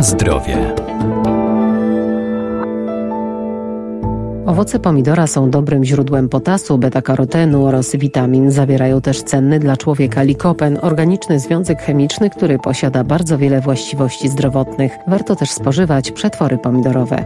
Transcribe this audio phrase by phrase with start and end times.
[0.00, 0.74] Na zdrowie.
[4.46, 8.50] Owoce pomidora są dobrym źródłem potasu, beta-karotenu oraz witamin.
[8.50, 14.92] Zawierają też cenny dla człowieka likopen, organiczny związek chemiczny, który posiada bardzo wiele właściwości zdrowotnych.
[15.06, 17.24] Warto też spożywać przetwory pomidorowe.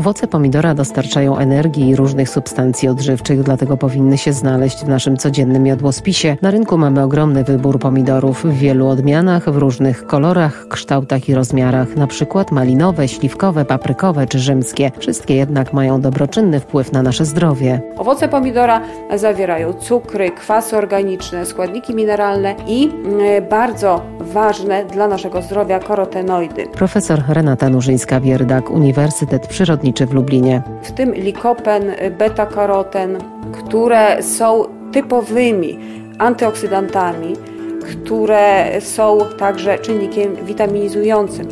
[0.00, 5.66] Owoce pomidora dostarczają energii i różnych substancji odżywczych, dlatego powinny się znaleźć w naszym codziennym
[5.66, 6.36] jadłospisie.
[6.42, 11.96] Na rynku mamy ogromny wybór pomidorów w wielu odmianach, w różnych kolorach, kształtach i rozmiarach,
[11.96, 14.92] na przykład malinowe, śliwkowe, paprykowe czy rzymskie.
[14.98, 17.80] Wszystkie jednak mają dobroczynny wpływ na nasze zdrowie.
[17.98, 18.80] Owoce pomidora
[19.16, 26.66] zawierają cukry, kwasy organiczne, składniki mineralne i mm, bardzo ważne dla naszego zdrowia korotenoidy.
[26.66, 30.62] Profesor Renata Nurzyńska-Wierdak, Uniwersytet Przyrodniczy w Lublinie.
[30.82, 33.18] W tym likopen, beta-karoten,
[33.52, 35.78] które są typowymi
[36.18, 37.36] antyoksydantami,
[37.82, 41.48] które są także czynnikiem witaminizującym.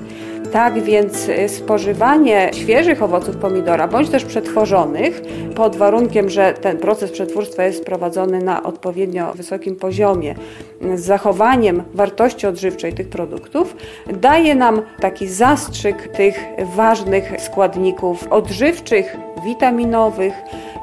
[0.53, 5.23] Tak więc spożywanie świeżych owoców pomidora, bądź też przetworzonych,
[5.55, 10.35] pod warunkiem, że ten proces przetwórstwa jest prowadzony na odpowiednio wysokim poziomie,
[10.95, 13.77] z zachowaniem wartości odżywczej tych produktów,
[14.21, 16.41] daje nam taki zastrzyk tych
[16.77, 20.35] ważnych składników odżywczych, witaminowych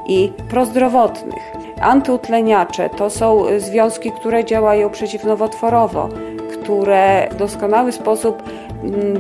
[0.08, 1.43] i prozdrowotnych.
[1.81, 6.09] Antyutleniacze to są związki, które działają przeciwnowotworowo,
[6.52, 8.43] które w doskonały sposób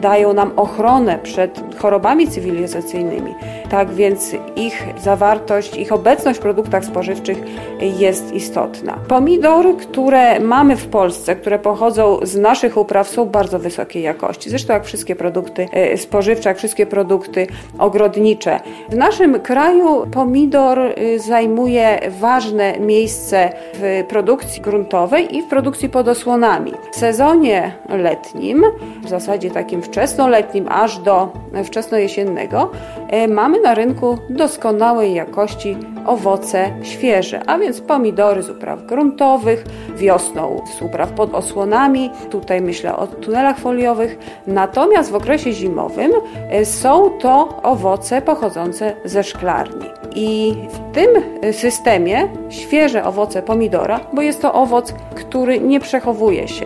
[0.01, 3.35] dają nam ochronę przed chorobami cywilizacyjnymi.
[3.69, 7.37] Tak więc ich zawartość, ich obecność w produktach spożywczych
[7.79, 8.97] jest istotna.
[9.07, 14.49] Pomidory, które mamy w Polsce, które pochodzą z naszych upraw, są bardzo wysokiej jakości.
[14.49, 17.47] Zresztą jak wszystkie produkty e, spożywcze, jak wszystkie produkty
[17.79, 18.59] ogrodnicze.
[18.89, 26.07] W naszym kraju pomidor e, zajmuje ważne miejsce w produkcji gruntowej i w produkcji pod
[26.07, 26.71] osłonami.
[26.91, 28.63] W sezonie letnim,
[29.03, 31.29] w zasadzie takim wczesnoletnim aż do
[31.63, 32.71] wczesnojesiennego,
[33.09, 39.63] e, mamy na rynku doskonałej jakości owoce świeże, a więc pomidory z upraw gruntowych,
[39.95, 44.17] wiosną z upraw pod osłonami, tutaj myślę o tunelach foliowych,
[44.47, 46.11] natomiast w okresie zimowym
[46.49, 49.85] e, są to owoce pochodzące ze szklarni.
[50.15, 51.09] I w tym
[51.53, 56.65] systemie świeże owoce pomidora, bo jest to owoc, który nie przechowuje się.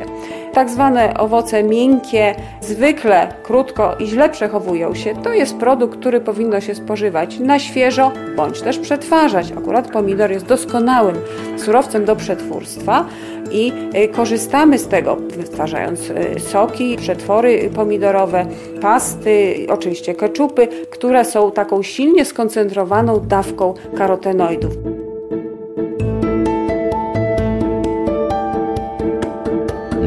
[0.53, 5.15] Tak zwane owoce miękkie zwykle krótko i źle przechowują się.
[5.15, 9.51] To jest produkt, który powinno się spożywać na świeżo bądź też przetwarzać.
[9.51, 11.15] Akurat pomidor jest doskonałym
[11.57, 13.05] surowcem do przetwórstwa
[13.51, 18.45] i y, korzystamy z tego, wytwarzając y, soki, przetwory pomidorowe,
[18.81, 24.98] pasty, oczywiście keczupy, które są taką silnie skoncentrowaną dawką karotenoidów.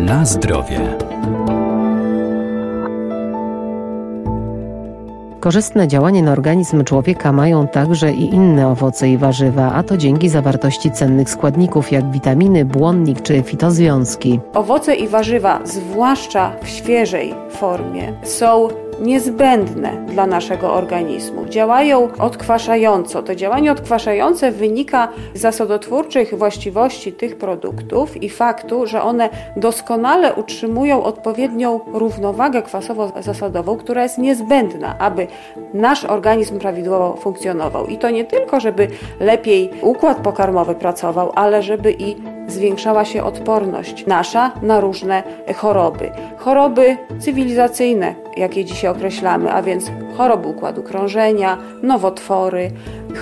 [0.06, 0.80] Na zdrowie.
[5.40, 10.28] Korzystne działanie na organizm człowieka mają także i inne owoce i warzywa, a to dzięki
[10.28, 14.40] zawartości cennych składników jak witaminy, błonnik czy fitozwiązki.
[14.54, 18.68] Owoce i warzywa, zwłaszcza w świeżej formie, są
[19.02, 21.46] niezbędne dla naszego organizmu.
[21.46, 23.22] Działają odkwaszająco.
[23.22, 31.02] To działanie odkwaszające wynika z zasadotwórczych właściwości tych produktów i faktu, że one doskonale utrzymują
[31.02, 35.26] odpowiednią równowagę kwasowo-zasadową, która jest niezbędna, aby
[35.74, 37.86] nasz organizm prawidłowo funkcjonował.
[37.86, 38.88] I to nie tylko, żeby
[39.20, 42.16] lepiej układ pokarmowy pracował, ale żeby i
[42.48, 45.22] zwiększała się odporność nasza na różne
[45.56, 46.10] choroby.
[46.38, 52.70] Choroby cywilizacyjne, jakie dzisiaj określamy, a więc choroby układu krążenia, nowotwory,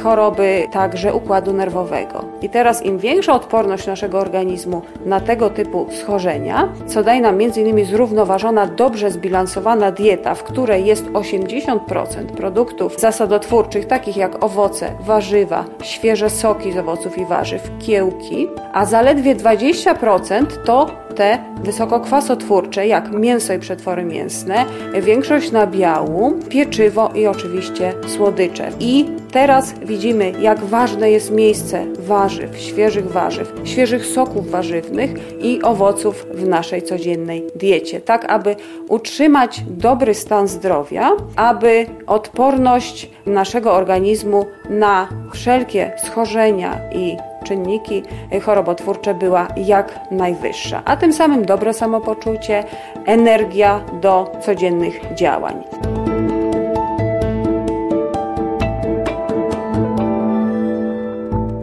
[0.03, 2.25] choroby także układu nerwowego.
[2.43, 7.87] I teraz im większa odporność naszego organizmu na tego typu schorzenia, co daje nam m.in.
[7.87, 16.31] zrównoważona, dobrze zbilansowana dieta, w której jest 80% produktów zasadotwórczych, takich jak owoce, warzywa, świeże
[16.31, 23.59] soki z owoców i warzyw, kiełki, a zaledwie 20% to te wysokokwasotwórcze, jak mięso i
[23.59, 24.65] przetwory mięsne,
[25.03, 28.71] większość nabiału, pieczywo i oczywiście słodycze.
[28.81, 35.11] I teraz widzimy, jak ważne jest miejsce warzyw, świeżych warzyw, świeżych soków warzywnych
[35.43, 38.57] i owoców w naszej codziennej diecie, tak aby
[38.89, 48.03] utrzymać dobry stan zdrowia, aby odporność naszego organizmu na wszelkie schorzenia i czynniki
[48.43, 52.65] chorobotwórcze była jak najwyższa, a tym samym dobre samopoczucie,
[53.07, 55.65] energia do codziennych działań.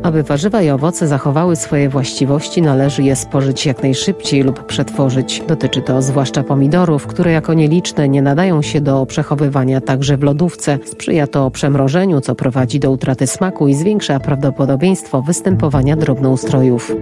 [0.07, 5.43] Aby warzywa i owoce zachowały swoje właściwości, należy je spożyć jak najszybciej lub przetworzyć.
[5.47, 10.79] Dotyczy to zwłaszcza pomidorów, które jako nieliczne nie nadają się do przechowywania także w lodówce.
[10.85, 16.95] Sprzyja to przemrożeniu, co prowadzi do utraty smaku i zwiększa prawdopodobieństwo występowania drobnoustrojów.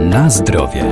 [0.00, 0.84] Na zdrowie.